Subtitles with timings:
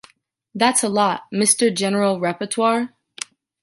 [0.55, 2.89] That’s a lot, mister general rapporteur.